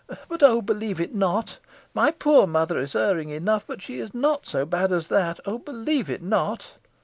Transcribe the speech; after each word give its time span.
But 0.27 0.41
oh, 0.41 0.63
believe 0.63 0.99
it 0.99 1.13
not! 1.13 1.59
My 1.93 2.09
poor 2.09 2.47
mother 2.47 2.79
is 2.79 2.95
erring 2.95 3.29
enough, 3.29 3.65
but 3.67 3.83
she 3.83 3.99
is 3.99 4.15
not 4.15 4.47
so 4.47 4.65
bad 4.65 4.91
as 4.91 5.09
that. 5.09 5.39
Oh, 5.45 5.59
believe 5.59 6.09
it 6.09 6.23
not!" 6.23 6.71